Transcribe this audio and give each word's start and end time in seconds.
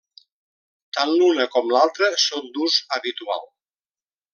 Tant 0.99 1.13
l'una 1.19 1.47
com 1.57 1.69
l'altra 1.75 2.11
són 2.27 2.51
d'ús 2.59 2.83
habitual. 3.01 3.49